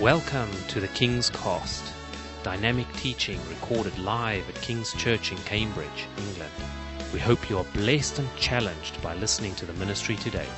[0.00, 1.84] Welcome to the King's Cast,
[2.42, 6.50] dynamic teaching recorded live at King's Church in Cambridge, England.
[7.12, 10.48] We hope you are blessed and challenged by listening to the ministry today.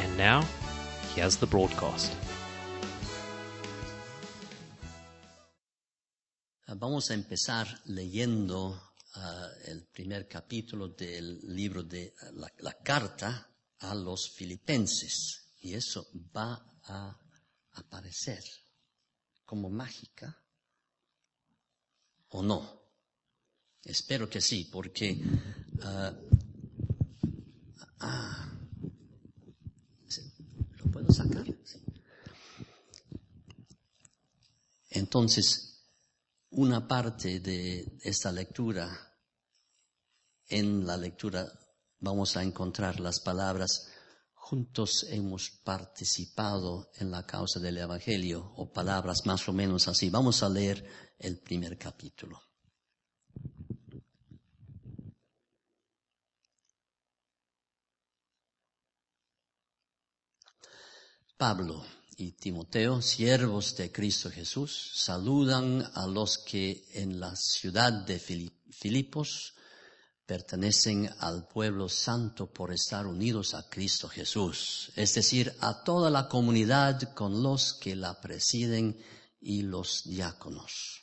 [0.00, 0.44] And now,
[1.14, 2.12] here's the broadcast.
[6.66, 8.76] Vamos a empezar leyendo
[9.14, 13.46] uh, el primer capítulo del libro de la, la, carta
[13.82, 15.54] a los filipenses.
[15.62, 17.16] Y eso va a
[17.78, 18.42] aparecer
[19.44, 20.36] como mágica
[22.30, 22.78] o no.
[23.84, 25.20] Espero que sí, porque
[25.78, 26.12] uh,
[28.00, 28.52] ah,
[30.78, 31.46] ¿lo puedo sacar?
[31.64, 31.82] Sí.
[34.90, 35.68] Entonces,
[36.50, 39.16] una parte de esta lectura,
[40.48, 41.46] en la lectura
[42.00, 43.90] vamos a encontrar las palabras
[44.48, 50.08] juntos hemos participado en la causa del Evangelio, o palabras más o menos así.
[50.08, 50.82] Vamos a leer
[51.18, 52.40] el primer capítulo.
[61.36, 61.84] Pablo
[62.16, 69.54] y Timoteo, siervos de Cristo Jesús, saludan a los que en la ciudad de Filipos
[70.28, 76.28] pertenecen al pueblo santo por estar unidos a Cristo Jesús, es decir, a toda la
[76.28, 78.94] comunidad con los que la presiden
[79.40, 81.00] y los diáconos.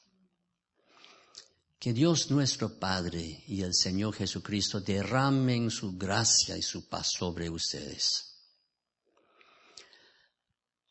[1.79, 7.49] Que Dios nuestro Padre y el Señor Jesucristo derramen su gracia y su paz sobre
[7.49, 8.31] ustedes.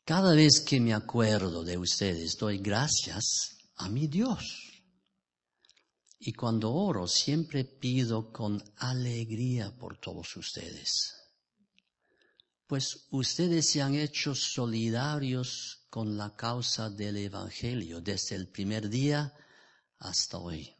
[0.04, 4.63] Cada vez que me acuerdo de ustedes, doy gracias a mi Dios
[6.18, 11.14] y cuando oro siempre pido con alegría por todos ustedes.
[12.66, 19.34] Pues ustedes se han hecho solidarios con la causa del Evangelio desde el primer día
[19.98, 20.74] hasta hoy.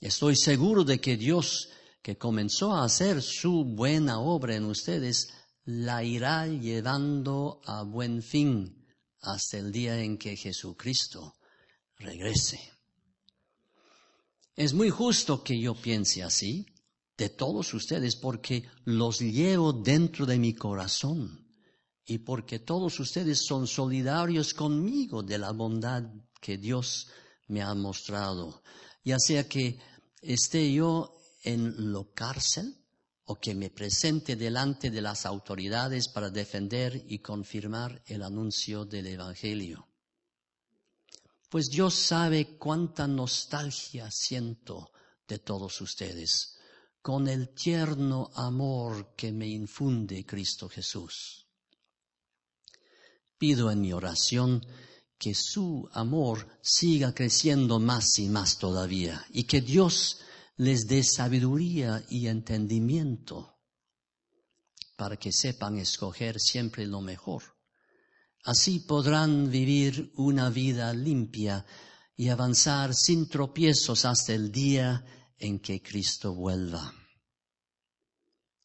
[0.00, 1.70] Estoy seguro de que Dios,
[2.02, 5.32] que comenzó a hacer su buena obra en ustedes,
[5.64, 8.86] la irá llevando a buen fin
[9.20, 11.34] hasta el día en que Jesucristo
[11.96, 12.77] regrese.
[14.58, 16.66] Es muy justo que yo piense así
[17.16, 21.46] de todos ustedes porque los llevo dentro de mi corazón
[22.04, 26.02] y porque todos ustedes son solidarios conmigo de la bondad
[26.40, 27.06] que Dios
[27.46, 28.64] me ha mostrado,
[29.04, 29.78] ya sea que
[30.22, 31.14] esté yo
[31.44, 32.84] en la cárcel
[33.26, 39.06] o que me presente delante de las autoridades para defender y confirmar el anuncio del
[39.06, 39.87] Evangelio.
[41.48, 44.92] Pues Dios sabe cuánta nostalgia siento
[45.26, 46.58] de todos ustedes
[47.00, 51.46] con el tierno amor que me infunde Cristo Jesús.
[53.38, 54.66] Pido en mi oración
[55.16, 60.18] que su amor siga creciendo más y más todavía y que Dios
[60.56, 63.58] les dé sabiduría y entendimiento
[64.96, 67.57] para que sepan escoger siempre lo mejor
[68.48, 71.66] Así podrán vivir una vida limpia
[72.16, 75.04] y avanzar sin tropiezos hasta el día
[75.38, 76.90] en que Cristo vuelva.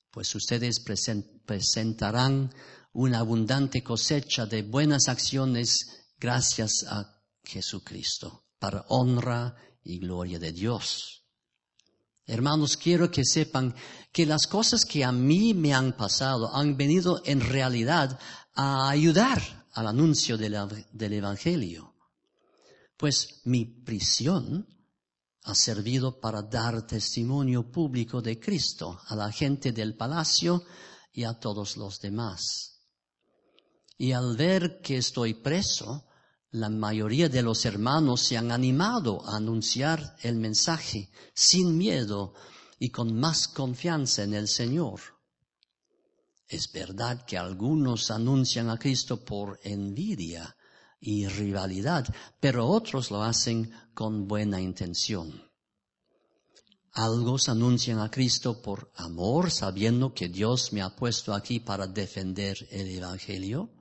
[0.09, 0.81] Pues ustedes
[1.45, 2.53] presentarán
[2.93, 5.79] una abundante cosecha de buenas acciones
[6.17, 11.25] gracias a Jesucristo, para honra y gloria de Dios.
[12.25, 13.75] Hermanos, quiero que sepan
[14.13, 18.17] que las cosas que a mí me han pasado han venido en realidad
[18.55, 21.95] a ayudar al anuncio del, Evangelio,
[22.97, 24.67] pues mi prisión
[25.43, 30.63] ha servido para dar testimonio público de Cristo a la gente del palacio
[31.11, 32.79] y a todos los demás.
[33.97, 36.05] Y al ver que estoy preso,
[36.51, 42.33] la mayoría de los hermanos se han animado a anunciar el mensaje sin miedo
[42.77, 45.12] y con más confianza en el Señor.
[46.53, 50.55] Es verdad que algunos anuncian a Cristo por envidia
[50.99, 52.05] y rivalidad,
[52.39, 55.49] pero otros lo hacen con buena intención.
[56.91, 62.55] Algunos anuncian a Cristo por amor, sabiendo que Dios me ha puesto aquí para defender
[62.69, 63.71] el Evangelio,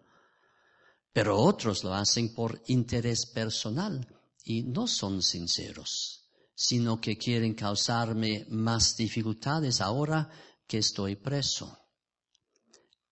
[1.13, 4.09] pero otros lo hacen por interés personal
[4.45, 10.31] y no son sinceros, sino que quieren causarme más dificultades ahora
[10.67, 11.82] que estoy preso.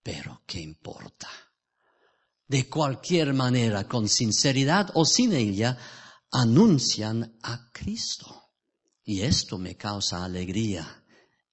[0.02, 1.28] Pero, ¿qué importa?
[2.46, 5.78] De cualquier manera, con sinceridad o sin ella,
[6.32, 8.54] anuncian a Cristo.
[9.04, 11.04] Y esto me causa alegría.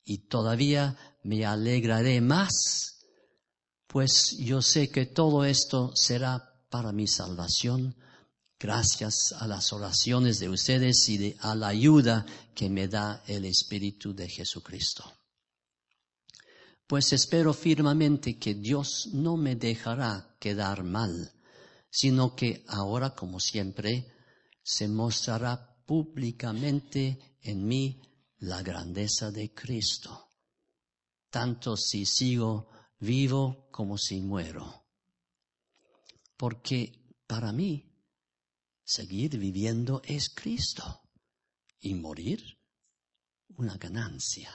[0.03, 3.05] Y todavía me alegraré más,
[3.87, 7.95] pues yo sé que todo esto será para mi salvación
[8.59, 14.13] gracias a las oraciones de ustedes y a la ayuda que me da el Espíritu
[14.13, 15.16] de Jesucristo.
[16.87, 21.33] Pues espero firmemente que Dios no me dejará quedar mal,
[21.89, 24.11] sino que ahora, como siempre,
[24.63, 28.01] se mostrará públicamente en mí
[28.39, 30.29] la grandeza de Cristo,
[31.29, 32.69] tanto si sigo
[32.99, 34.85] vivo como si muero.
[36.37, 37.87] Porque para mí
[38.89, 41.01] Seguir viviendo es Cristo
[41.81, 42.57] y morir
[43.57, 44.49] una ganancia.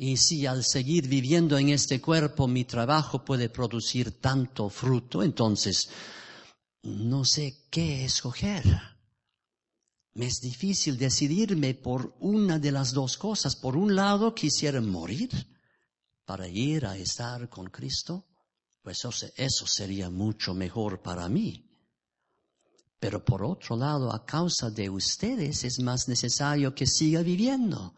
[0.00, 5.90] Y si al seguir viviendo en este cuerpo mi trabajo puede producir tanto fruto, entonces
[6.84, 8.64] no sé qué escoger.
[10.14, 13.56] Me es difícil decidirme por una de las dos cosas.
[13.56, 15.30] Por un lado, quisiera morir
[16.24, 18.24] para ir a estar con Cristo.
[18.80, 19.04] Pues
[19.36, 21.68] eso, sería mucho mejor para mí.
[23.00, 27.94] Pero por otro lado, a causa de ustedes es más necesario que siga viviendo.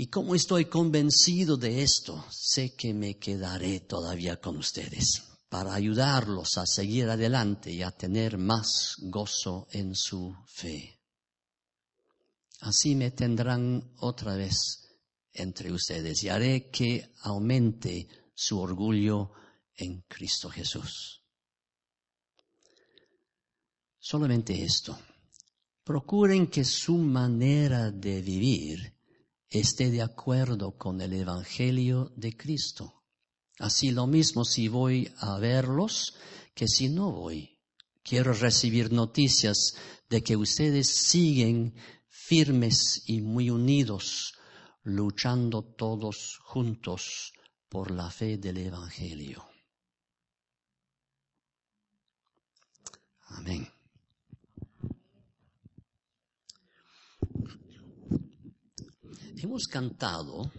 [0.00, 6.56] Y como estoy convencido de esto, sé que me quedaré todavía con ustedes para ayudarlos
[6.56, 10.98] a seguir adelante y a tener más gozo en su fe.
[12.60, 14.88] Así me tendrán otra vez
[15.34, 19.32] entre ustedes y haré que aumente su orgullo
[19.76, 21.22] en Cristo Jesús.
[23.98, 24.98] Solamente esto.
[25.84, 28.99] Procuren que su manera de vivir
[29.50, 33.02] esté de acuerdo con el Evangelio de Cristo.
[33.58, 36.14] Así lo mismo si voy a verlos
[36.54, 37.58] que si no voy.
[38.02, 39.74] Quiero recibir noticias
[40.08, 41.74] de que ustedes siguen
[42.08, 44.34] firmes y muy unidos,
[44.82, 47.32] luchando todos juntos
[47.68, 49.44] por la fe del Evangelio.
[53.26, 53.79] Amén.
[59.42, 60.52] Hemos cantado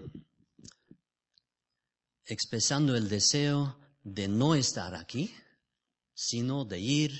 [2.25, 5.33] expresando el deseo de no estar aquí,
[6.13, 7.11] sino de ir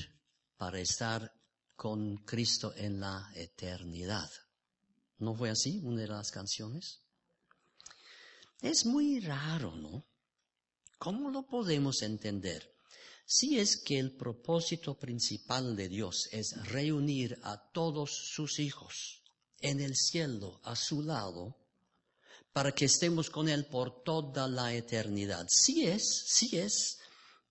[0.57, 1.33] para estar
[1.75, 4.29] con Cristo en la eternidad.
[5.19, 7.01] ¿No fue así una de las canciones?
[8.61, 10.05] Es muy raro, ¿no?
[10.97, 12.75] ¿Cómo lo podemos entender?
[13.25, 19.20] Si es que el propósito principal de Dios es reunir a todos sus hijos
[19.61, 21.55] en el cielo a su lado
[22.53, 25.45] para que estemos con Él por toda la eternidad.
[25.49, 26.99] Sí es, sí es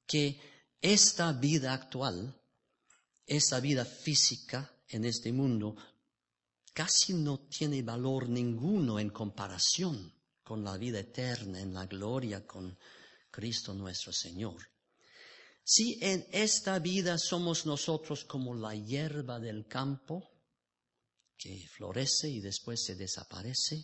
[0.07, 0.39] que
[0.81, 2.35] esta vida actual,
[3.27, 5.77] esta vida física en este mundo,
[6.73, 12.77] casi no tiene valor ninguno en comparación con la vida eterna, en la gloria con
[13.31, 14.57] Cristo nuestro Señor.
[15.63, 20.30] Si en esta vida somos nosotros como la hierba del campo,
[21.41, 23.83] que florece y después se desaparece.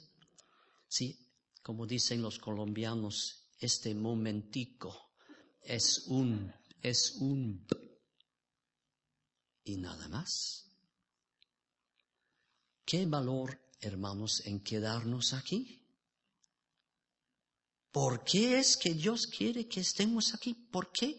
[0.86, 1.18] Sí,
[1.62, 5.14] como dicen los colombianos, este momentico
[5.62, 7.66] es un, es un
[9.64, 10.66] y nada más.
[12.84, 15.82] ¿Qué valor, hermanos, en quedarnos aquí?
[17.90, 20.52] ¿Por qué es que Dios quiere que estemos aquí?
[20.52, 21.18] ¿Por qué?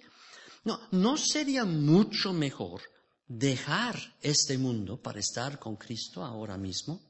[0.64, 2.84] No, ¿no sería mucho mejor
[3.28, 7.02] dejar este mundo para estar con Cristo ahora mismo?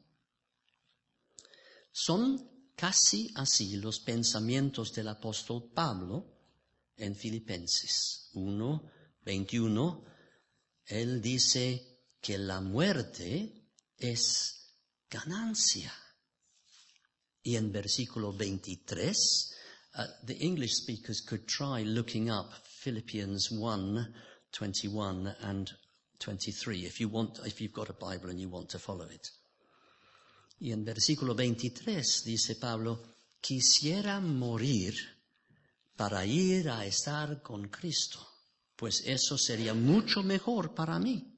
[1.91, 6.37] Son casi así los pensamientos del apóstol Pablo
[6.95, 8.91] en Filipenses 1,
[9.23, 10.05] 21.
[10.85, 14.75] Él dice que la muerte es
[15.09, 15.93] ganancia.
[17.41, 19.55] Y en versículo 23,
[19.95, 24.13] uh, the English speakers could try looking up Philippians 1,
[24.51, 25.71] 21 and
[26.19, 29.29] 23, if, you want, if you've got a Bible and you want to follow it.
[30.59, 33.03] Y en versículo 23 dice Pablo,
[33.39, 34.95] quisiera morir
[35.95, 38.19] para ir a estar con Cristo,
[38.75, 41.33] pues eso sería mucho mejor para mí.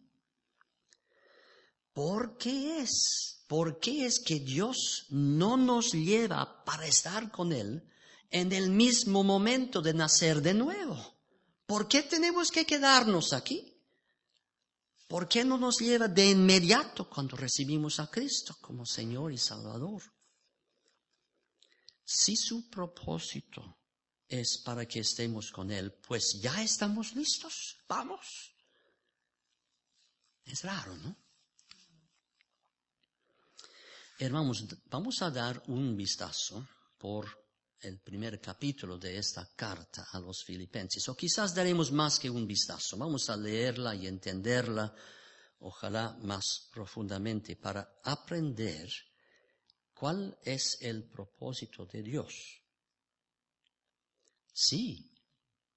[1.93, 3.43] ¿Por qué es?
[3.47, 7.83] ¿Por qué es que Dios no nos lleva para estar con Él
[8.29, 11.17] en el mismo momento de nacer de nuevo?
[11.65, 13.78] ¿Por qué tenemos que quedarnos aquí?
[15.09, 20.03] ¿Por qué no nos lleva de inmediato cuando recibimos a Cristo como Señor y Salvador?
[22.05, 23.79] Si su propósito
[24.27, 27.79] es para que estemos con Él, pues ya estamos listos.
[27.87, 28.53] Vamos.
[30.45, 31.17] Es raro, ¿no?
[34.19, 36.67] Hermanos, vamos a dar un vistazo
[36.99, 37.48] por
[37.81, 42.45] el primer capítulo de esta carta a los filipenses, o quizás daremos más que un
[42.45, 42.97] vistazo.
[42.97, 44.93] Vamos a leerla y entenderla,
[45.59, 48.89] ojalá más profundamente, para aprender
[49.93, 52.61] cuál es el propósito de Dios.
[54.51, 55.09] Sí,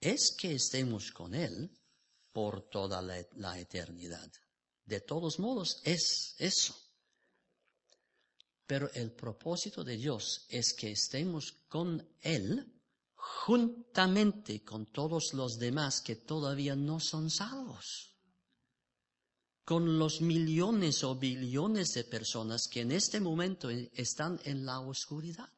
[0.00, 1.70] es que estemos con Él
[2.32, 4.30] por toda la, la eternidad.
[4.84, 6.81] De todos modos, es eso.
[8.66, 12.72] Pero el propósito de Dios es que estemos con Él
[13.22, 18.16] juntamente con todos los demás que todavía no son salvos.
[19.64, 25.52] Con los millones o billones de personas que en este momento están en la oscuridad,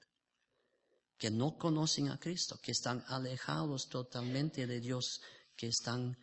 [1.16, 5.23] que no conocen a Cristo, que están alejados totalmente de Dios,
[5.56, 6.18] que están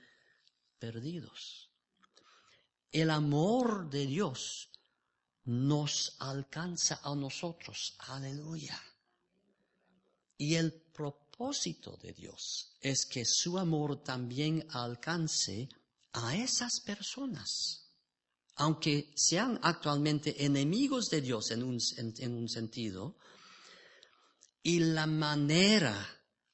[0.77, 1.71] perdidos.
[2.91, 4.69] El amor de Dios
[5.45, 7.95] nos alcanza a nosotros.
[7.99, 8.79] Aleluya.
[10.37, 15.69] Y el propósito de Dios es que su amor también alcance
[16.13, 17.91] a esas personas,
[18.55, 23.17] aunque sean actualmente enemigos de Dios en un, en un sentido,
[24.63, 25.95] y la manera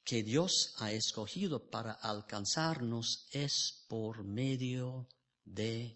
[0.04, 5.06] que Dios ha escogido para alcanzarnos es por medio
[5.44, 5.94] de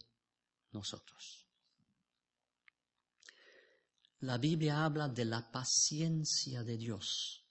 [0.73, 1.42] nosotros.
[4.23, 7.45] La Biblia habla de la paciencia de Dios,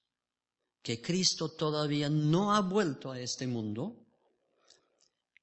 [0.81, 4.05] que Cristo todavía no ha vuelto a este mundo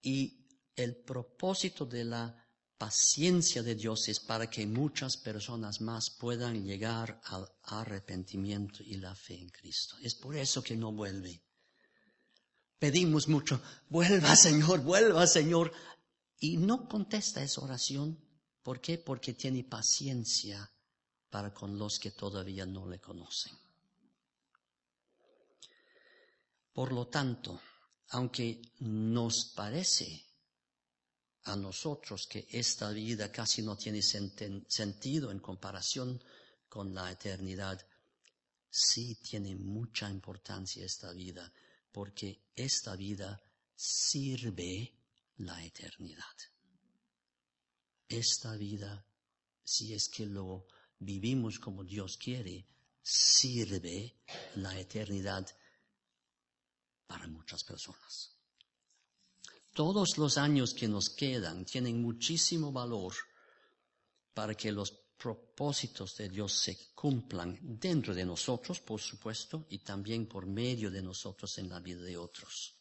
[0.01, 2.47] y el propósito de la
[2.79, 9.15] paciencia de Dios es para que muchas personas más puedan llegar al arrepentimiento y la
[9.15, 9.97] fe en Cristo.
[10.01, 11.43] Es por eso que no vuelve.
[12.79, 15.75] Pedimos mucho, vuelva Señor, vuelva Señor.
[16.39, 18.19] Y no contesta esa oración.
[18.63, 18.97] ¿Por qué?
[18.97, 20.73] Porque tiene paciencia
[21.31, 23.57] para con los que todavía no le conocen.
[26.73, 27.61] Por lo tanto,
[28.11, 30.25] aunque nos parece
[31.45, 36.23] a nosotros que esta vida casi no tiene sentido en comparación
[36.69, 37.85] con la eternidad,
[38.71, 41.51] sí tiene mucha importancia esta vida,
[41.91, 43.43] porque esta vida
[43.75, 44.95] sirve
[45.39, 46.37] la eternidad.
[48.09, 49.05] Esta vida,
[49.65, 50.67] si es que lo
[50.99, 52.67] vivimos como Dios quiere,
[53.03, 54.17] sirve
[54.57, 55.47] la eternidad
[57.07, 58.35] para muchas personas.
[59.73, 63.15] Todos los años que nos quedan tienen muchísimo valor
[64.35, 70.27] para que los propósitos de Dios se cumplan dentro de nosotros, por supuesto, y también
[70.27, 72.77] por medio de nosotros en la vida de otros.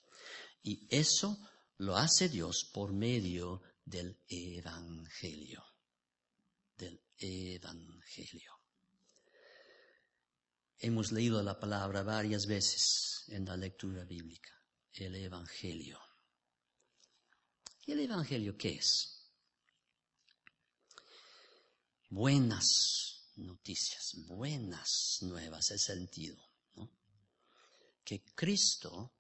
[0.64, 1.38] Y eso
[1.78, 5.64] lo hace Dios por medio del Evangelio.
[6.78, 8.54] Del Evangelio.
[10.80, 14.52] Hemos leído la palabra varias veces en la lectura bíblica,
[14.94, 16.00] el Evangelio.
[17.86, 19.32] ¿Y el Evangelio qué es?
[22.10, 26.38] Buenas noticias, buenas nuevas, el sentido.
[28.04, 29.14] Que Cristo,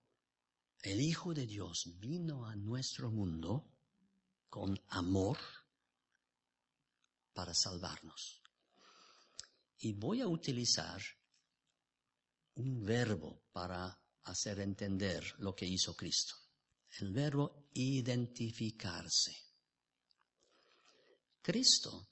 [0.83, 3.65] el Hijo de Dios, vino a nuestro mundo
[4.49, 5.37] con amor,
[7.37, 8.41] para salvarnos.
[9.81, 10.99] Y voy a utilizar
[12.55, 16.33] un verbo para hacer entender lo que hizo Cristo.
[16.99, 19.37] El verbo identificarse.
[21.43, 22.09] Cristo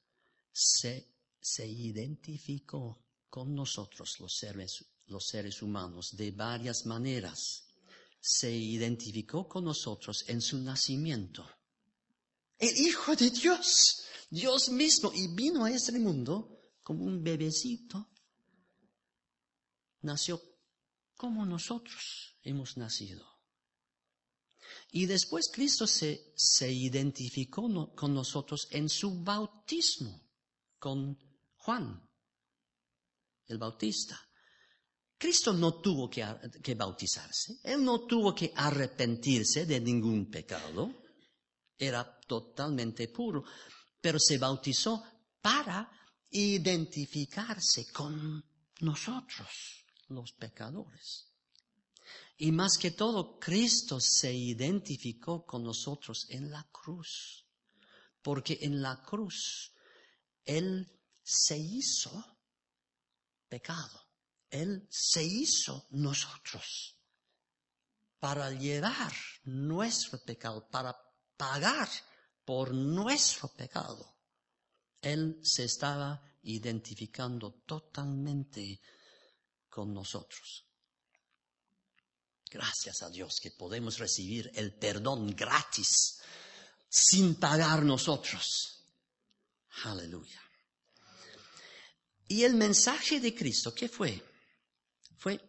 [0.52, 7.66] se, se identificó con nosotros, los seres, los seres humanos, de varias maneras.
[8.20, 11.50] Se identificó con nosotros en su nacimiento.
[12.60, 18.10] El Hijo de Dios Dios mismo, y vino a este mundo como un bebecito.
[20.02, 20.42] Nació
[21.16, 23.26] como nosotros hemos nacido.
[24.92, 30.30] Y después Cristo se, se identificó con nosotros en su bautismo,
[30.80, 31.18] con
[31.58, 32.08] Juan,
[33.48, 34.20] el Bautista.
[35.18, 36.26] Cristo no tuvo que,
[36.62, 41.04] que, bautizarse, Él no tuvo que arrepentirse de ningún pecado,
[41.78, 43.44] era totalmente puro,
[44.06, 45.04] pero se bautizó
[45.42, 45.90] para
[46.30, 48.46] identificarse con
[48.82, 51.34] nosotros, los pecadores.
[52.38, 57.48] Y más que todo, Cristo se identificó con nosotros en la cruz,
[58.22, 59.74] porque en la cruz
[60.44, 60.88] Él
[61.24, 62.38] se hizo
[63.50, 64.08] pecado,
[64.52, 66.96] Él se hizo nosotros
[68.20, 69.14] para llevar
[69.46, 70.96] nuestro pecado, para
[71.36, 71.90] pagar
[72.46, 74.16] por nuestro pecado.
[75.02, 78.80] Él se estaba identificando totalmente
[79.70, 80.66] con nosotros.
[82.50, 86.22] Gracias a Dios que podemos recibir el perdón gratis,
[86.88, 88.86] sin pagar nosotros.
[89.84, 90.42] Aleluya.
[92.28, 94.24] Y el mensaje de Cristo, ¿qué fue?
[95.18, 95.40] Fue,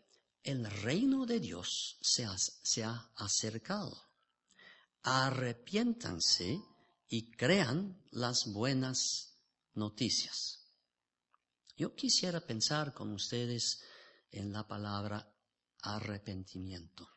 [0.43, 3.97] el reino de Dios se ha, se ha acercado.
[5.03, 6.61] Arrepiéntanse
[7.09, 9.39] y crean las buenas
[9.75, 10.67] noticias.
[11.77, 13.83] Yo quisiera pensar con ustedes
[14.31, 15.33] en la palabra
[15.83, 17.09] arrepentimiento.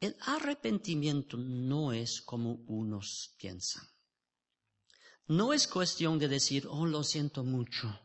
[0.00, 3.86] El arrepentimiento no es como unos piensan.
[5.28, 7.98] No es cuestión de decir, oh, lo siento mucho,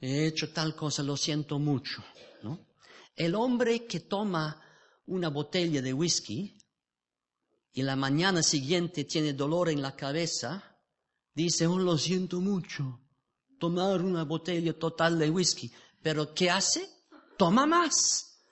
[0.00, 2.04] he hecho tal cosa, lo siento mucho,
[2.42, 2.66] ¿no?
[3.14, 4.60] El hombre que toma
[5.06, 6.58] una botella de whisky
[7.72, 10.78] y la mañana siguiente tiene dolor en la cabeza,
[11.34, 13.00] dice, oh, lo siento mucho,
[13.58, 15.72] tomar una botella total de whisky.
[16.02, 16.86] Pero ¿qué hace?
[17.38, 18.44] Toma más.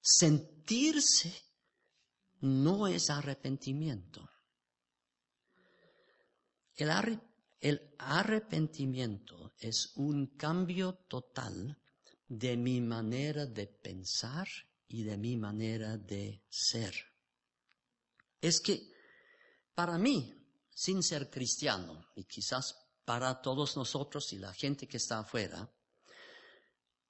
[0.00, 1.32] Sentirse
[2.40, 4.28] no es arrepentimiento.
[6.76, 7.20] El,
[7.60, 11.78] el arrepentimiento es un cambio total
[12.28, 14.48] de mi manera de pensar
[14.88, 17.13] y de mi manera de ser.
[18.44, 18.92] Es que
[19.74, 20.34] para mí,
[20.68, 25.66] sin ser cristiano, y quizás para todos nosotros y la gente que está afuera,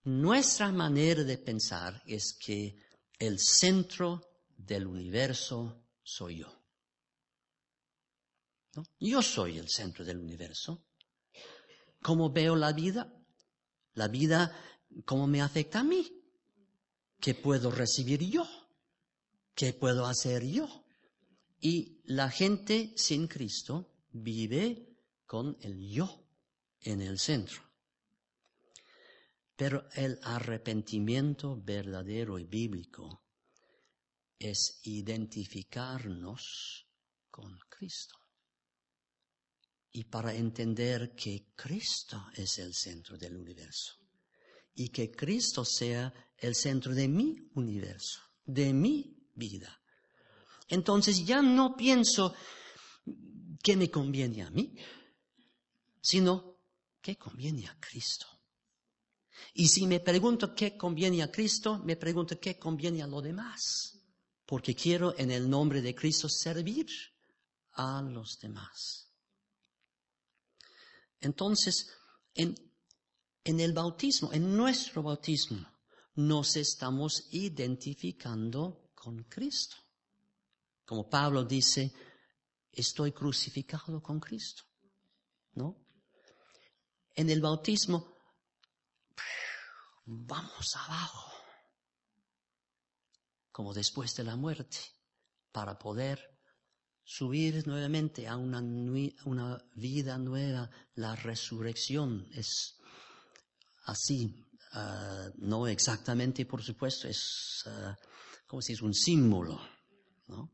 [0.05, 2.79] nuestra manera de pensar es que
[3.19, 4.23] el centro
[4.57, 6.57] del universo soy yo.
[9.01, 10.87] Yo soy el centro del universo.
[12.01, 13.13] ¿Cómo veo la vida?
[13.95, 14.57] La vida,
[15.05, 16.09] ¿cómo me afecta a mí?
[17.19, 18.47] ¿Qué puedo recibir yo?
[19.53, 20.84] ¿Qué puedo hacer yo?
[21.65, 26.29] Y la gente sin Cristo vive con el yo
[26.83, 27.63] en el centro.
[29.57, 33.25] Pero el arrepentimiento verdadero y bíblico
[34.39, 36.87] es identificarnos
[37.31, 38.19] con Cristo.
[39.91, 43.95] Y para entender que Cristo es el centro del universo
[44.75, 49.81] y que Cristo sea el centro de mi universo, de mi vida.
[50.69, 52.35] Entonces ya no pienso
[53.63, 54.75] qué me conviene a mí,
[56.01, 56.59] sino
[57.01, 58.27] qué conviene a Cristo.
[59.55, 63.99] Y si me pregunto qué conviene a Cristo, me pregunto qué conviene a lo demás,
[64.47, 66.87] porque quiero en el nombre de Cristo servir
[67.73, 69.11] a los demás.
[71.21, 71.91] Entonces,
[72.35, 72.55] en,
[73.45, 75.67] en el bautismo, en nuestro bautismo,
[76.17, 79.77] nos estamos identificando con Cristo.
[80.85, 81.93] Como Pablo dice,
[82.73, 84.65] estoy crucificado con Cristo.
[85.55, 85.85] ¿No?
[87.15, 88.17] en el bautismo,
[90.05, 91.33] vamos abajo,
[93.51, 94.79] como después de la muerte,
[95.53, 96.21] para poder
[97.05, 98.61] subir nuevamente a una,
[99.75, 100.71] vida nueva.
[100.95, 102.77] La resurrección es
[103.85, 107.95] así, ah, no exactamente, por supuesto, es uh,
[108.47, 109.61] como si es un símbolo,
[110.27, 110.51] ¿no?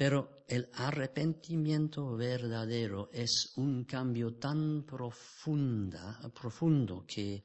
[0.00, 7.44] Pero el arrepentimiento verdadero es un cambio tan profunda, profundo que,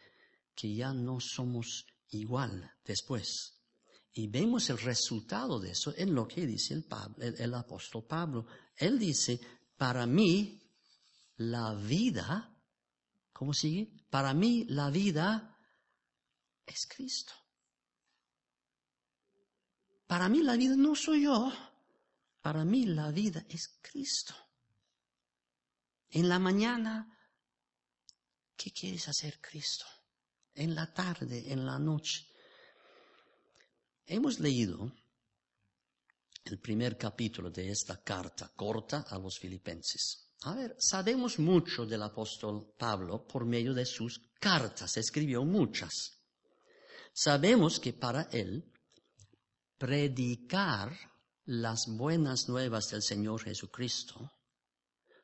[0.56, 3.60] que ya no somos igual después.
[4.14, 6.86] Y vemos el resultado de eso en lo que dice el,
[7.38, 8.46] el apóstol Pablo.
[8.78, 9.38] Él dice,
[9.76, 10.58] para mí
[11.36, 12.58] la vida,
[13.34, 13.92] ¿cómo sigue?
[14.10, 15.58] Para mí la vida
[16.66, 17.34] es Cristo.
[20.08, 21.52] Para mí la vida no soy yo.
[22.46, 24.36] Para mí la vida es Cristo.
[26.12, 27.18] En la mañana,
[28.56, 29.86] ¿qué quieres hacer Cristo?
[30.54, 32.28] En la tarde, en la noche.
[34.06, 34.94] Hemos leído
[36.44, 40.30] el primer capítulo de esta carta corta a los filipenses.
[40.44, 46.22] A ver, sabemos mucho del apóstol Pablo por medio de sus cartas, escribió muchas.
[47.12, 48.72] Sabemos que para él
[49.80, 51.15] predicar
[51.46, 54.32] las buenas nuevas del Señor Jesucristo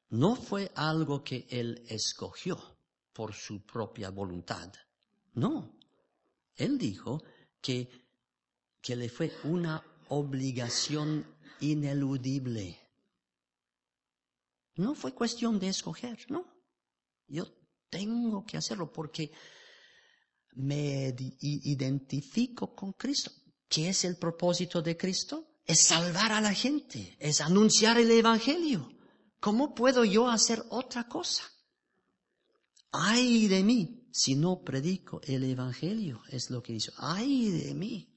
[0.10, 2.60] no fue algo que Él escogió
[3.13, 4.71] por su propia voluntad.
[5.34, 5.77] No.
[6.55, 7.23] Él dijo
[7.62, 7.89] que,
[8.81, 11.25] que le fue una obligación
[11.62, 12.77] ineludible.
[14.75, 16.45] No fue cuestión de escoger, no.
[17.27, 17.47] Yo
[17.89, 19.31] tengo que hacerlo porque
[20.53, 23.31] me identifico con Cristo.
[23.67, 25.50] ¿Qué es el propósito de Cristo?
[25.71, 28.91] Es salvar a la gente, es anunciar el Evangelio.
[29.39, 31.43] ¿Cómo puedo yo hacer otra cosa?
[32.91, 36.23] Ay de mí si no predico el Evangelio?
[36.27, 36.91] Es lo que dice.
[36.97, 38.13] ¡Ay de mí!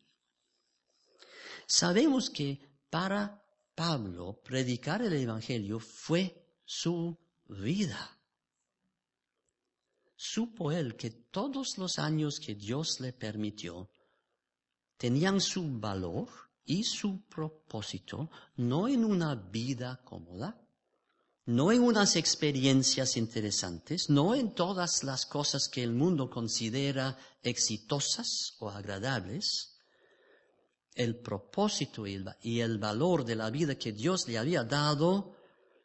[1.64, 2.59] Sabemos que
[2.90, 3.40] para
[3.77, 8.19] Pablo predicar el Evangelio fue su vida.
[10.17, 13.88] Supo él que todos los años que Dios le permitió
[14.97, 20.61] tenían su valor y su propósito no en una vida cómoda,
[21.46, 28.55] no en unas experiencias interesantes, no en todas las cosas que el mundo considera exitosas
[28.61, 29.79] o agradables.
[30.94, 35.37] El propósito y el valor de la vida que Dios le había dado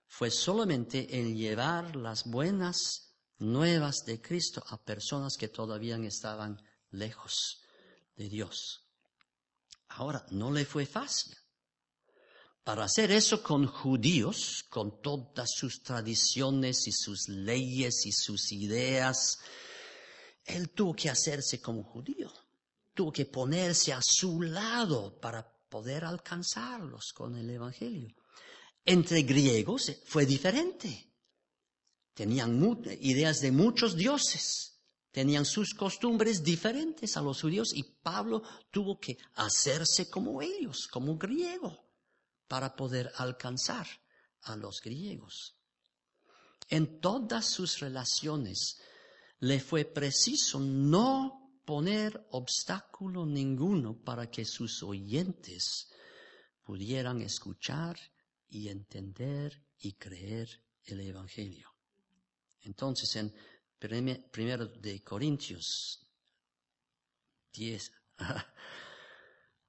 [0.08, 6.62] fue solamente el llevar las buenas nuevas de Cristo a personas que todavía estaban
[6.92, 7.62] lejos
[8.16, 8.89] de Dios.
[9.90, 11.36] Ahora, no le fue fácil.
[12.64, 19.40] Para hacer eso con judíos, con todas sus tradiciones y sus leyes y sus ideas,
[20.46, 22.32] él tuvo que hacerse como judío,
[22.94, 28.16] tuvo que ponerse a su lado para poder alcanzarlos con el Evangelio.
[28.86, 31.08] Entre griegos fue diferente.
[32.14, 32.62] Tenían
[33.00, 34.69] ideas de muchos dioses,
[35.12, 41.18] tenían sus costumbres diferentes a los judíos y Pablo tuvo que hacerse como ellos, como
[41.18, 41.90] griego
[42.48, 43.88] para poder alcanzar
[44.42, 45.56] a los griegos.
[46.70, 48.78] En todas sus relaciones
[49.40, 55.88] le fue preciso no poner obstáculo ninguno para que sus oyentes
[56.64, 57.98] pudieran escuchar
[58.48, 60.50] y entender y creer
[60.86, 61.70] el Evangelio.
[62.62, 63.34] Entonces, en
[63.80, 66.06] primero de Corintios
[67.54, 67.92] 10,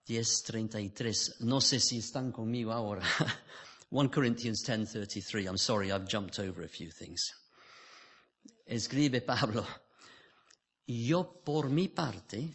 [0.07, 1.37] 10.33.
[1.47, 3.03] No sé si están conmigo ahora.
[3.91, 5.47] 1 Corinthians 10.33.
[5.47, 7.33] I'm sorry, I've jumped over a few things.
[8.65, 9.67] Escribe Pablo,
[10.87, 12.55] yo por mi parte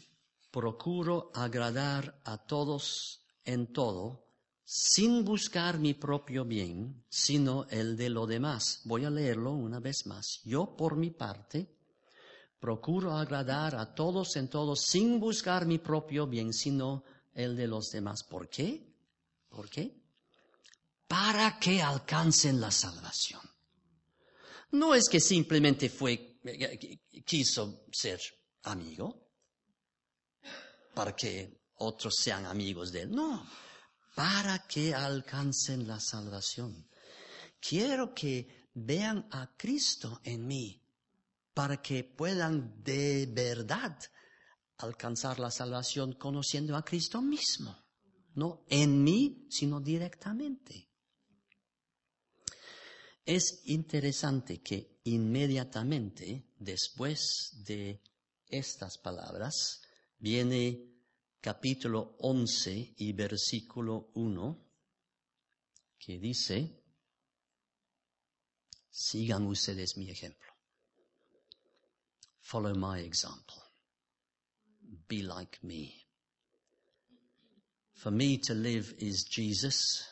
[0.49, 4.24] procuro agradar a todos en todo,
[4.65, 8.82] sin buscar mi propio bien, sino el de lo demás.
[8.84, 10.41] Voy a leerlo una vez más.
[10.43, 11.69] Yo por mi parte
[12.60, 17.04] procuro agradar a todos en todo, sin buscar mi propio bien, sino
[17.36, 18.23] el de los demás.
[18.23, 18.91] ¿Por qué?
[19.49, 20.01] ¿Por qué?
[21.08, 23.41] Para que alcancen la salvación.
[24.71, 26.39] No es que simplemente fue,
[27.23, 28.19] quiso ser
[28.63, 29.30] amigo,
[30.95, 33.12] para que otros sean amigos de él.
[33.12, 33.45] No,
[34.15, 36.88] para que alcancen la salvación.
[37.60, 40.82] Quiero que vean a Cristo en mí,
[41.54, 43.97] para que puedan de verdad
[44.78, 47.78] alcanzar la salvación conociendo a Cristo mismo,
[48.36, 50.89] no en mí, sino directamente.
[53.25, 58.01] Es interesante que inmediatamente después de
[58.47, 59.82] estas palabras
[60.19, 60.94] viene
[61.45, 64.65] capítulo 11 y versículo 1
[65.99, 66.84] que dice,
[68.89, 70.51] sigan ustedes mi ejemplo.
[72.39, 73.62] Follow my example
[75.08, 75.93] be like me.
[77.93, 80.03] For me to live is Jesus.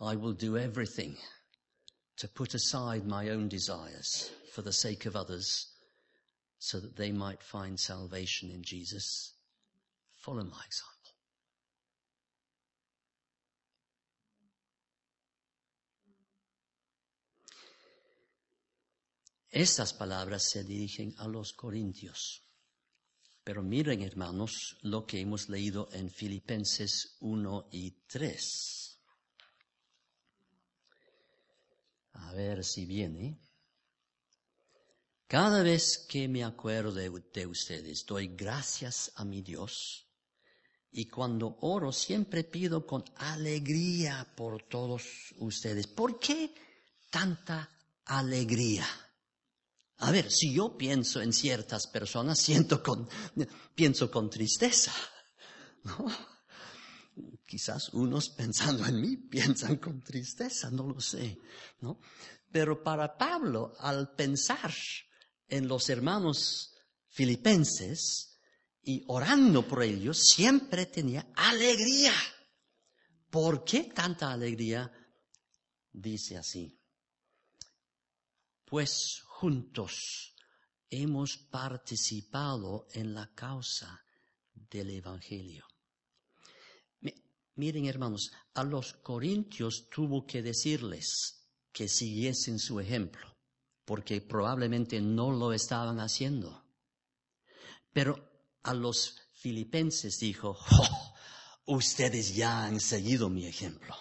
[0.00, 1.16] I will do everything
[2.18, 5.69] to put aside my own desires for the sake of others
[6.60, 9.32] so that they might find salvation in Jesus.
[10.12, 11.00] Follow my example.
[19.50, 22.42] Estas palabras se dirigen a los corintios.
[23.42, 29.00] Pero miren, hermanos, lo que hemos leído en Filipenses 1 y 3.
[32.12, 33.40] A ver si viene.
[35.30, 40.08] Cada vez que me acuerdo de, de, ustedes, doy gracias a mi Dios.
[40.90, 45.04] Y cuando oro, siempre pido con alegría por todos
[45.38, 45.86] ustedes.
[45.86, 46.52] ¿Por qué
[47.10, 47.70] tanta
[48.06, 48.84] alegría?
[49.98, 53.08] A ver, si yo pienso en ciertas personas, siento con,
[53.72, 54.92] pienso con tristeza.
[55.84, 56.06] ¿no?
[57.46, 61.38] Quizás unos pensando en mí piensan con tristeza, no lo sé,
[61.82, 62.00] ¿no?
[62.50, 64.72] Pero para Pablo, al pensar
[65.50, 66.74] en los hermanos
[67.08, 68.38] filipenses
[68.82, 72.14] y orando por ellos, siempre tenía alegría.
[73.28, 74.90] ¿Por qué tanta alegría?
[75.92, 76.78] Dice así.
[78.64, 80.34] Pues juntos
[80.88, 84.04] hemos participado en la causa
[84.54, 85.66] del Evangelio.
[87.56, 93.29] Miren hermanos, a los corintios tuvo que decirles que siguiesen su ejemplo.
[93.90, 96.62] Porque probablemente no lo estaban haciendo.
[97.92, 98.14] Pero
[98.62, 101.14] a los filipenses dijo, "Oh,
[101.74, 103.96] ustedes ya han seguido mi ejemplo.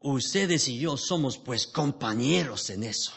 [0.00, 3.12] Ustedes y yo somos pues compañeros en eso.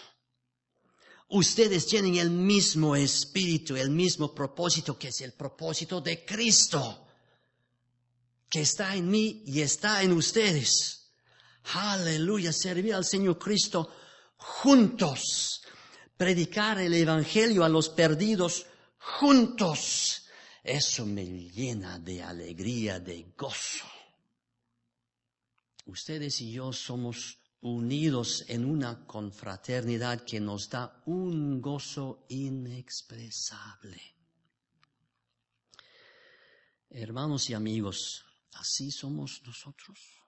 [1.27, 7.07] Ustedes tienen el mismo espíritu, el mismo propósito que es el propósito de Cristo,
[8.49, 11.11] que está en mí y está en ustedes.
[11.73, 13.97] Aleluya, servir al Señor Cristo
[14.41, 15.61] juntos,
[16.17, 18.65] predicar el Evangelio a los perdidos
[18.97, 20.23] juntos.
[20.63, 23.85] Eso me llena de alegría, de gozo.
[25.85, 34.01] Ustedes y yo somos unidos en una confraternidad que nos da un gozo inexpresable.
[36.89, 40.20] Hermanos y amigos, así somos nosotros.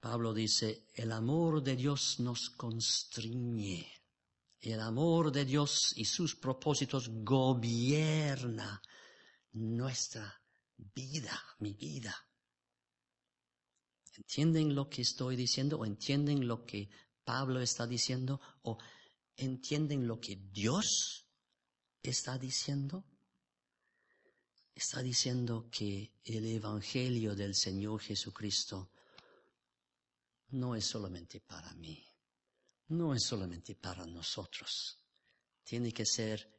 [0.00, 3.86] Pablo dice, el amor de Dios nos constriñe.
[4.58, 8.80] El amor de Dios y sus propósitos gobierna
[9.52, 10.42] nuestra
[10.76, 12.14] vida, mi vida.
[14.16, 16.88] ¿Entienden lo que estoy diciendo o entienden lo que
[17.24, 18.78] Pablo está diciendo o
[19.36, 21.26] entienden lo que Dios
[22.02, 23.04] está diciendo?
[24.74, 28.90] Está diciendo que el Evangelio del Señor Jesucristo
[30.52, 32.04] no es solamente para mí,
[32.88, 34.98] no es solamente para nosotros.
[35.62, 36.50] Tiene que ser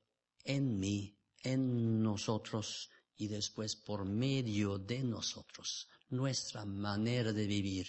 [0.44, 7.88] en mí, en nosotros y después por medio de nosotros, nuestra manera de vivir,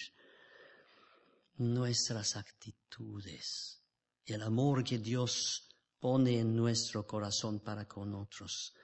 [1.57, 3.83] nuestras actitudes,
[4.27, 8.75] el amor que Dios pone en nuestro corazón para con otros.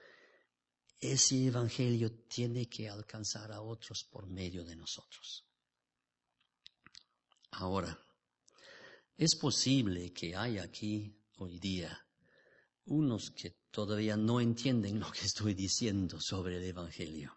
[0.97, 5.48] Ese evangelio tiene que alcanzar a otros por medio de nosotros.
[7.59, 7.99] Ahora,
[9.17, 12.05] es posible que haya aquí hoy día
[12.85, 17.35] unos que todavía no entienden lo que estoy diciendo sobre el Evangelio.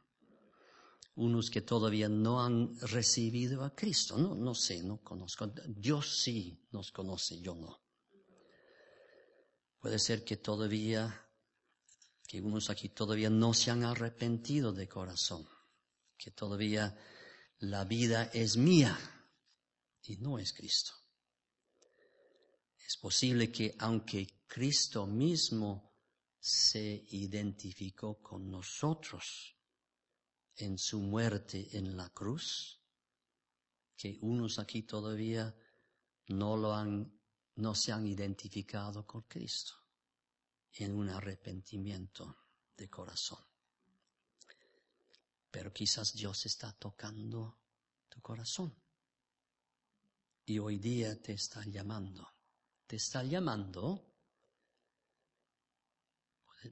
[1.16, 4.16] Unos que todavía no han recibido a Cristo.
[4.16, 5.52] No, no sé, no conozco.
[5.66, 7.82] Dios sí nos conoce, yo no.
[9.80, 11.28] Puede ser que todavía,
[12.28, 15.48] que unos aquí todavía no se han arrepentido de corazón.
[16.16, 16.96] Que todavía
[17.58, 18.96] la vida es mía
[20.04, 20.92] y no es Cristo.
[22.86, 25.94] Es posible que aunque Cristo mismo
[26.38, 29.56] se identificó con nosotros
[30.56, 32.80] en su muerte en la cruz,
[33.96, 35.54] que unos aquí todavía
[36.28, 37.20] no lo han,
[37.56, 39.74] no se han identificado con Cristo
[40.72, 43.44] en un arrepentimiento de corazón.
[45.50, 47.60] Pero quizás Dios está tocando
[48.08, 48.81] tu corazón
[50.44, 52.28] y hoy día te está llamando.
[52.86, 54.04] Te está llamando,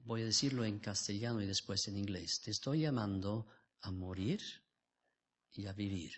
[0.03, 3.47] voy a decirlo en castellano y después en inglés, te estoy llamando
[3.81, 4.41] a morir
[5.53, 6.11] y a vivir.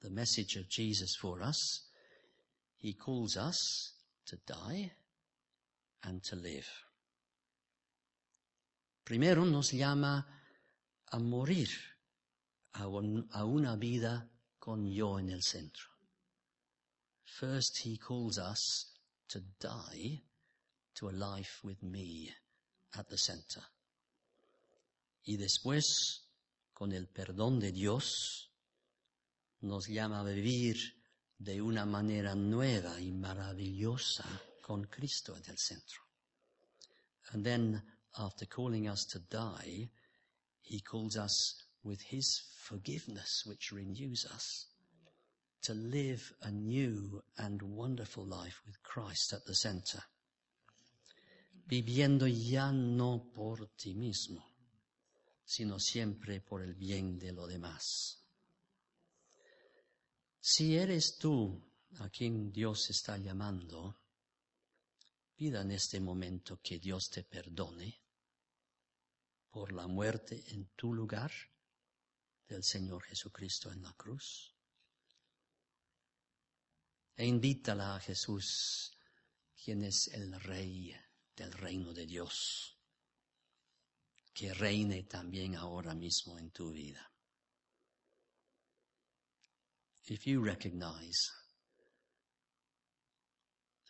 [0.00, 1.90] The message of Jesus for us,
[2.78, 3.94] He calls us
[4.26, 4.92] to die
[6.02, 6.66] and to live.
[9.04, 10.26] Primero nos llama
[11.12, 11.68] a morir
[12.74, 14.30] a, a una vida
[14.70, 15.88] con yo en el centro.
[17.24, 18.94] First, he calls us
[19.26, 20.22] to die
[20.94, 22.32] to a life with me
[22.96, 23.62] at the center.
[25.26, 26.20] Y después,
[26.72, 28.52] con el perdón de Dios,
[29.62, 30.76] nos llama a vivir
[31.36, 34.24] de una manera nueva y maravillosa
[34.62, 36.00] con Cristo en el centro.
[37.32, 37.82] And then,
[38.18, 39.90] after calling us to die,
[40.62, 44.66] he calls us with his forgiveness which renews us
[45.62, 50.02] to live a new and wonderful life with Christ at the center.
[51.68, 54.42] Viviendo ya no por ti mismo,
[55.44, 58.18] sino siempre por el bien de lo demás.
[60.40, 61.62] Si eres tú
[62.00, 63.96] a quien Dios está llamando,
[65.36, 68.00] pida en este momento que Dios te perdone
[69.50, 71.30] por la muerte en tu lugar
[72.50, 74.52] del Señor Jesucristo en la cruz.
[77.16, 78.90] E invítala a Jesús,
[79.54, 80.92] quien es el Rey
[81.36, 82.76] del reino de Dios,
[84.34, 87.06] que reine también ahora mismo en tu vida.
[90.06, 91.30] If you recognize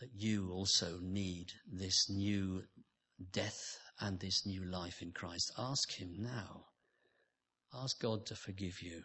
[0.00, 2.62] that you also need this new
[3.32, 6.69] death and this new life in Christ, ask Him now
[7.72, 9.02] Ask God to forgive you.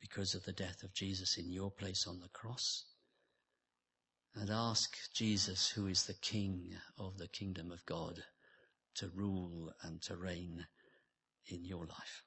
[0.00, 2.84] because of the death of Jesus in your place on the cross.
[4.34, 8.22] And ask Jesus, who is the King of the kingdom of God,
[8.94, 10.66] to rule and to reign
[11.46, 12.24] in your life.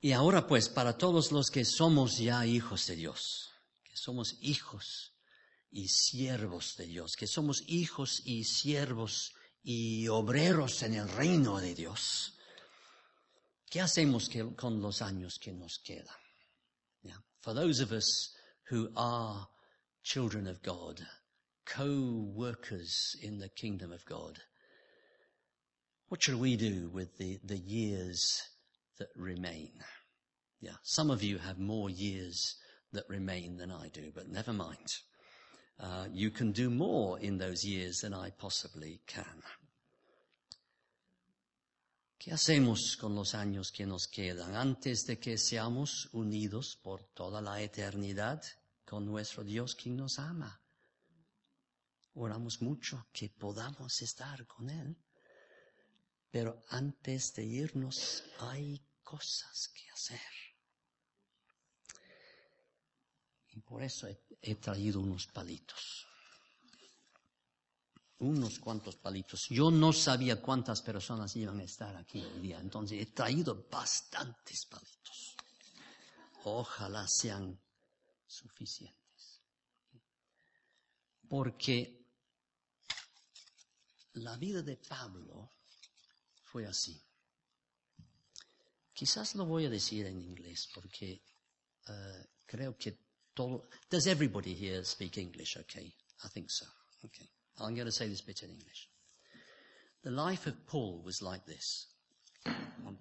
[0.00, 3.48] Y ahora pues, para todos los que somos ya hijos de Dios,
[3.82, 5.10] que somos hijos
[5.72, 9.32] y siervos de Dios, que somos hijos y siervos
[9.70, 12.32] y obreros en el reino de Dios,
[13.68, 16.16] ¿qué hacemos que, con los años que nos quedan?
[17.02, 17.18] Yeah.
[17.42, 18.34] For those of us
[18.70, 19.46] who are
[20.02, 21.06] children of God,
[21.66, 24.38] co-workers in the kingdom of God,
[26.08, 28.40] what shall we do with the, the years
[28.98, 29.72] that remain?
[30.62, 32.56] Yeah, some of you have more years
[32.94, 34.88] that remain than I do, but never mind.
[35.80, 39.42] Uh, you can do more in those years than I possibly can.
[42.18, 47.40] ¿Qué hacemos con los años que nos quedan antes de que seamos unidos por toda
[47.40, 48.42] la eternidad
[48.84, 50.60] con nuestro Dios quien nos ama?
[52.14, 54.96] Oramos mucho que podamos estar con Él,
[56.28, 60.47] pero antes de irnos hay cosas que hacer.
[63.66, 64.08] Por eso
[64.42, 66.06] he, traído unos palitos
[68.20, 69.48] unos cuantos palitos.
[69.48, 74.66] Yo no sabía cuántas personas iban a estar aquí hoy día, entonces he traído bastantes
[74.66, 75.36] palitos.
[76.42, 77.56] Ojalá sean
[78.26, 79.40] suficientes.
[81.28, 82.06] Porque
[84.14, 85.52] la vida de Pablo
[86.42, 87.00] fue así.
[88.92, 91.22] Quizás lo voy a decir en inglés porque
[91.88, 93.07] uh, creo que
[93.90, 95.56] Does everybody here speak English?
[95.60, 95.92] Okay,
[96.24, 96.66] I think so.
[97.04, 97.28] Okay.
[97.60, 98.88] I'm going to say this bit in English.
[100.04, 101.86] The life of Paul was like this.
[102.46, 102.98] I'm,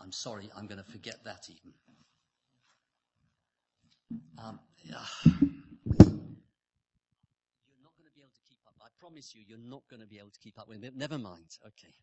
[0.00, 1.72] I'm sorry, I'm going to forget that even.
[4.38, 4.60] Um.
[4.84, 4.94] You're
[7.82, 8.74] not going to be able to keep up.
[8.80, 10.96] I promise you, you're not going to be able to keep up with it.
[10.96, 11.56] Never mind.
[11.66, 11.94] Okay.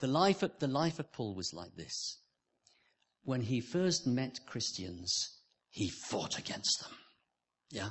[0.00, 2.18] The life of, the life of Paul was like this.
[3.24, 5.38] When he first met Christians,
[5.72, 6.92] he fought against them.
[7.70, 7.88] Yeah.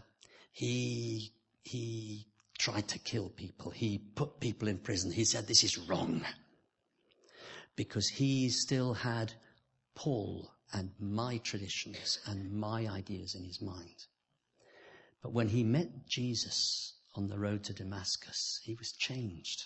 [0.52, 1.32] He,
[1.64, 2.28] he
[2.60, 3.72] tried to kill people.
[3.72, 5.12] He put people in prison.
[5.12, 6.24] He said, this is wrong.
[7.76, 9.34] Because he still had
[9.96, 14.06] Paul and my traditions and my ideas in his mind.
[15.24, 19.64] But when he met Jesus on the road to Damascus, he was changed.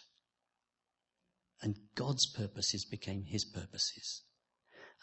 [1.62, 4.24] And God's purposes became his purposes.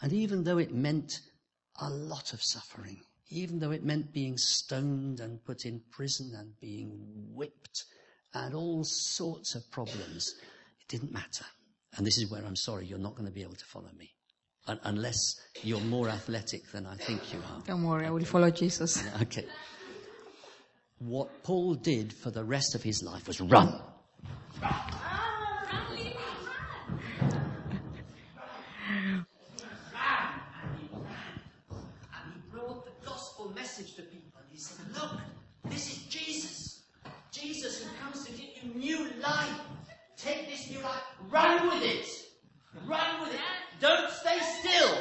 [0.01, 1.11] And even though it meant
[1.81, 6.59] a lot of suffering, even though it meant being stoned and put in prison and
[6.59, 6.91] being
[7.33, 7.85] whipped
[8.33, 10.35] and all sorts of problems.
[10.81, 11.45] It didn't matter.
[11.95, 14.11] And this is where I'm sorry, you're not going to be able to follow me.
[14.67, 17.61] Un- unless you're more athletic than I think you are.
[17.65, 19.03] Don't worry, I will follow Jesus.
[19.21, 19.45] Okay.
[20.99, 23.67] What Paul did for the rest of his life was run.
[23.67, 23.81] And
[32.33, 34.31] he brought the gospel message to people.
[34.37, 35.19] And he said, Look,
[35.65, 36.83] this is Jesus.
[37.31, 39.59] Jesus who comes to give you new life.
[40.17, 41.01] Take this new life.
[41.29, 42.07] Run with it.
[42.85, 43.39] Run with it.
[43.79, 44.97] Don't stay still.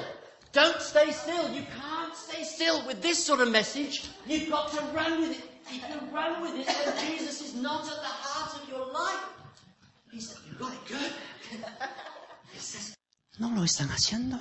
[0.53, 1.53] Don't stay still.
[1.53, 4.09] You can't stay still with this sort of message.
[4.27, 5.45] You've got to run with it.
[5.69, 9.25] If you run with it, then Jesus is not at the heart of your life.
[10.11, 11.13] He said, You got it good.
[12.53, 12.95] He says,
[13.39, 14.39] No lo están haciendo.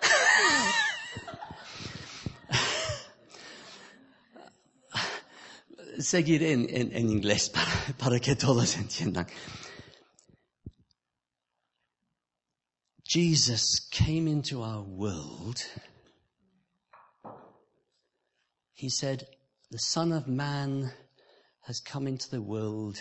[5.96, 9.26] En, en, en inglés para, para que todos entiendan.
[13.06, 15.62] Jesus came into our world.
[18.72, 19.26] He said,
[19.70, 20.90] the Son of Man
[21.62, 23.00] has come into the world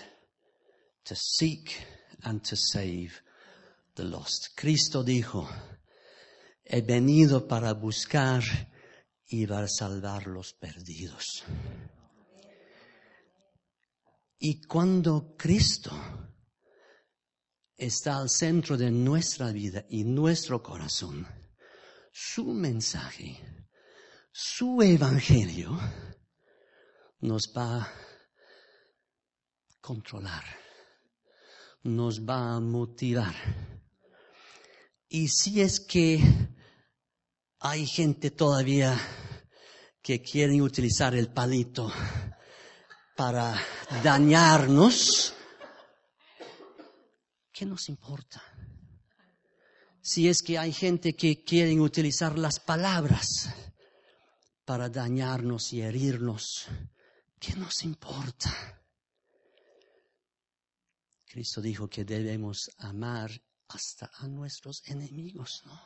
[1.06, 1.84] to seek
[2.24, 3.22] and to save
[3.96, 4.52] the lost.
[4.56, 5.48] Cristo dijo,
[6.64, 8.44] he venido para buscar
[9.32, 11.44] y para salvar los perdidos.
[14.46, 15.90] Y cuando Cristo
[17.78, 21.26] está al centro de nuestra vida y nuestro corazón,
[22.12, 23.40] su mensaje,
[24.34, 25.80] su evangelio,
[27.22, 27.94] nos va a
[29.80, 30.44] controlar,
[31.84, 33.36] nos va a motivar.
[35.08, 36.20] Y si es que
[37.60, 39.00] hay gente todavía
[40.02, 41.90] que quiere utilizar el palito
[43.16, 43.56] para
[44.04, 45.34] dañarnos,
[47.52, 48.42] ¿qué nos importa?
[50.04, 53.50] si es que hay gente que quieren utilizar las palabras
[54.66, 56.68] para dañarnos y herirnos,
[57.40, 58.52] ¿qué nos importa?
[61.26, 63.32] Cristo dijo que debemos amar
[63.70, 65.82] hasta a nuestros enemigos, ¿no?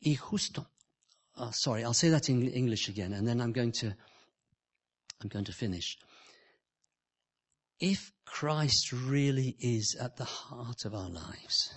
[0.00, 0.72] Y justo,
[1.36, 3.88] uh, sorry, I'll say that in English again, and then I'm going to,
[5.20, 5.98] I'm going to finish.
[7.82, 11.74] If Christ really is at the heart of our lives,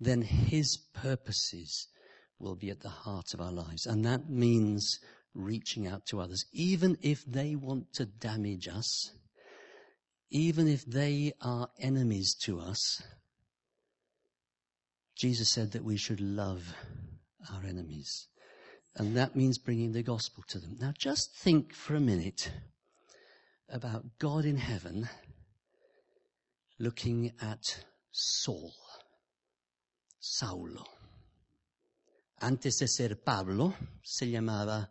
[0.00, 1.86] then His purposes
[2.40, 4.98] will be at the heart of our lives, and that means
[5.34, 9.12] reaching out to others, even if they want to damage us,
[10.30, 13.00] even if they are enemies to us.
[15.16, 16.74] Jesus said that we should love
[17.52, 18.26] our enemies.
[18.96, 20.76] And that means bringing the gospel to them.
[20.80, 22.50] Now just think for a minute
[23.68, 25.08] about God in heaven
[26.78, 28.72] looking at Saul,
[30.20, 30.84] Saulo.
[32.40, 34.88] Antes de ser Pablo, se llamaba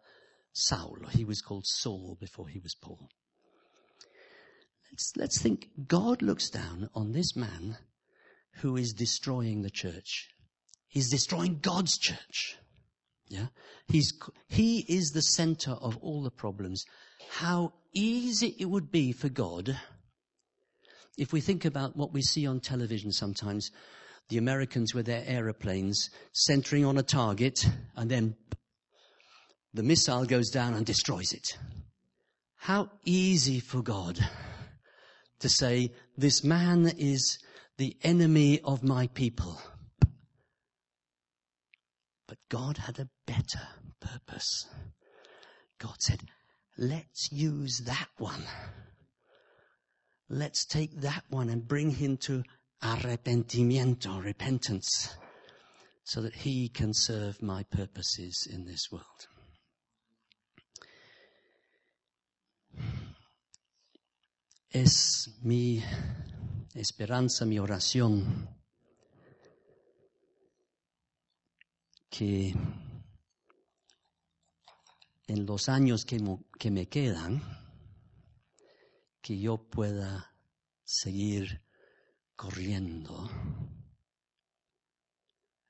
[0.54, 1.10] Saulo.
[1.10, 3.10] He was called Saul before he was Paul.
[4.92, 7.78] Let's, let's think God looks down on this man
[8.58, 10.30] who is destroying the church.
[10.88, 12.58] He's destroying God's church.
[13.28, 13.48] Yeah?
[13.88, 14.14] He's,
[14.48, 16.86] he is the center of all the problems.
[17.30, 19.78] How easy it would be for God
[21.18, 23.70] if we think about what we see on television sometimes,
[24.30, 28.36] the Americans with their aeroplanes centering on a target and then
[29.74, 31.58] the missile goes down and destroys it.
[32.56, 34.20] How easy for God
[35.40, 37.40] to say, this man is
[37.78, 39.60] the enemy of my people.
[42.28, 43.68] But God had a better
[44.00, 44.68] purpose.
[45.80, 46.22] God said,
[46.78, 48.44] let's use that one.
[50.30, 52.44] Let's take that one and bring him to
[52.82, 55.16] arrepentimiento, repentance,
[56.04, 59.28] so that he can serve my purposes in this world.
[64.74, 65.84] Es mi
[66.76, 68.48] esperanza, mi oración,
[72.10, 72.56] que
[75.28, 76.20] en los años que,
[76.60, 77.42] que me quedan,
[79.22, 80.36] que yo pueda
[80.84, 81.64] seguir
[82.36, 83.30] corriendo,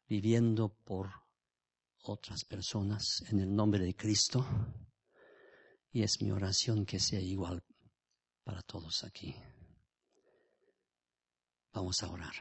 [0.07, 1.11] viviendo por
[2.03, 4.45] otras personas en el nombre de Cristo.
[5.91, 7.63] Y es mi oración que sea igual
[8.43, 9.35] para todos aquí.
[11.71, 12.33] Vamos a orar.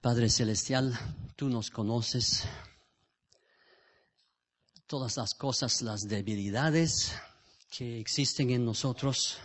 [0.00, 0.96] Padre Celestial,
[1.34, 2.44] tú nos conoces
[4.86, 7.12] todas las cosas, las debilidades
[7.68, 9.38] que existen en nosotros.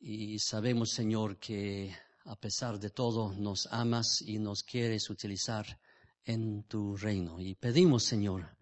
[0.00, 1.94] Y sabemos, Señor, que
[2.24, 5.78] a pesar de todo nos amas y nos quieres utilizar
[6.24, 7.40] en tu reino.
[7.40, 8.56] Y pedimos, Señor,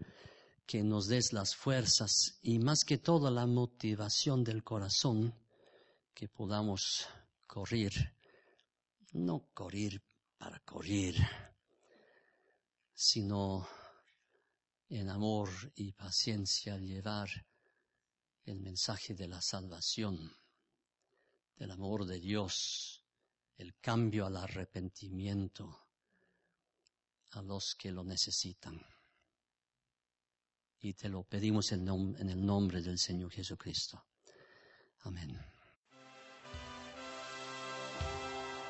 [0.66, 5.34] que nos des las fuerzas y más que todo la motivación del corazón
[6.12, 7.09] que podamos
[7.47, 8.18] correr,
[9.13, 10.03] no correr
[10.37, 11.15] para correr,
[12.93, 13.69] sino
[14.89, 17.29] en amor y paciencia llevar
[18.45, 20.35] el mensaje de la salvación,
[21.57, 23.05] del amor de Dios,
[23.57, 25.89] el cambio al arrepentimiento
[27.33, 28.81] a los que lo necesitan.
[30.81, 34.07] Y te lo pedimos en, el nombre del Señor Jesucristo.
[35.01, 35.58] Amén.